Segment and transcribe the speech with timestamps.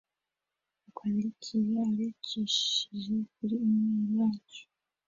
[0.83, 4.63] yatwandikiye abicishije kuri E-Mail yacu